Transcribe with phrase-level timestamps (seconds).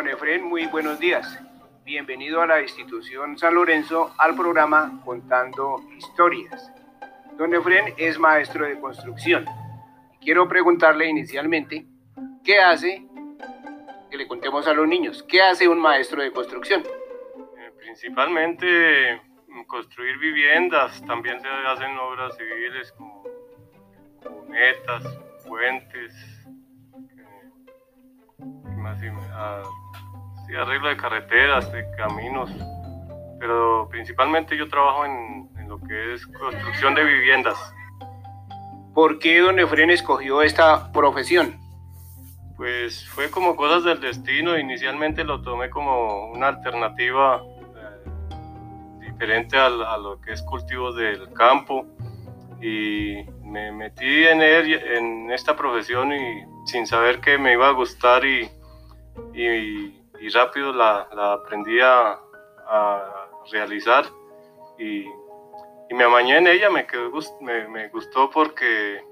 [0.00, 1.38] Efren, muy buenos días.
[1.84, 6.72] Bienvenido a la institución San Lorenzo al programa Contando Historias.
[7.36, 9.44] Don Efren es maestro de construcción.
[10.20, 11.84] Quiero preguntarle inicialmente,
[12.42, 13.06] ¿qué hace?
[14.10, 16.82] Que le contemos a los niños, ¿qué hace un maestro de construcción?
[16.82, 23.24] Eh, principalmente mm, construir viviendas, también se hacen obras civiles como
[24.24, 26.41] cunetas, puentes,
[29.10, 29.66] más,
[30.56, 32.50] arreglo de carreteras, de caminos,
[33.38, 37.56] pero principalmente yo trabajo en, lo que es construcción de viviendas.
[38.94, 41.58] ¿Por qué don Efren escogió esta profesión?
[42.56, 44.58] Pues fue como cosas del destino.
[44.58, 51.86] Inicialmente lo tomé como una alternativa eh, diferente a, lo que es cultivo del campo
[52.60, 58.26] y me metí en, en esta profesión y sin saber que me iba a gustar
[58.26, 58.50] y,
[59.34, 62.18] y, rápido la, aprendí a,
[63.50, 64.04] realizar
[64.78, 69.04] y, y, me amañé en ella, me, quedó, me, gustó porque,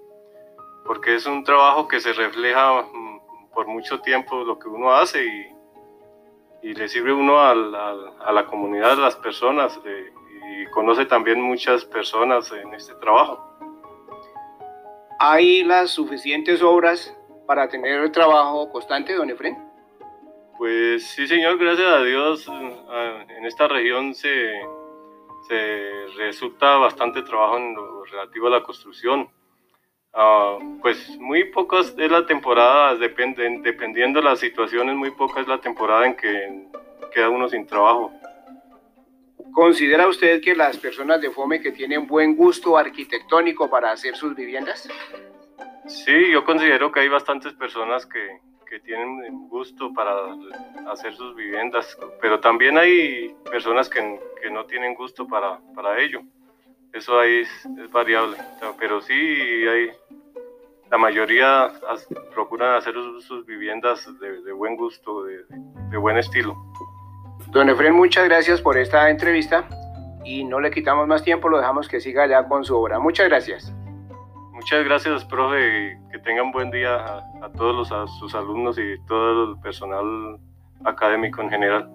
[0.86, 3.20] porque es un trabajo que se refleja mm,
[3.52, 8.46] por mucho tiempo lo que uno hace y, y le sirve uno a la, a
[8.46, 13.46] comunidad, a las personas y conoce también muchas personas en este trabajo.
[15.18, 17.14] ¿Hay las suficientes obras
[17.46, 19.69] para tener trabajo constante, don Efren?
[20.60, 24.60] Pues sí, señor, gracias a Dios, en esta región se,
[25.48, 29.26] se resulta bastante trabajo en lo relativo a la construcción.
[30.12, 35.48] Ah, pues muy pocas es la temporada, dependen, dependiendo de las situaciones, muy poca es
[35.48, 36.68] la temporada en que
[37.10, 38.12] queda uno sin trabajo.
[39.54, 44.36] ¿Considera usted que las personas de FOME que tienen buen gusto arquitectónico para hacer sus
[44.36, 44.86] viviendas?
[45.86, 50.12] Sí, yo considero que hay bastantes personas que, que tienen gusto para
[50.90, 56.20] hacer sus viviendas, pero también hay personas que, que no tienen gusto para, para ello.
[56.92, 58.36] Eso ahí es, variable,
[58.78, 59.90] pero sí hay,
[60.88, 61.72] la mayoría
[62.32, 65.44] procuran hacer sus, viviendas de, de, buen gusto, de,
[65.90, 66.56] de buen estilo.
[67.48, 69.68] Don Efren, muchas gracias por esta entrevista
[70.24, 73.00] y no le quitamos más tiempo, lo dejamos que siga ya con su obra.
[73.00, 73.72] Muchas gracias.
[74.60, 75.98] Muchas gracias, profe.
[76.12, 80.38] Que tengan buen día a, todos los, a sus alumnos y todo el personal
[80.84, 81.90] académico en general.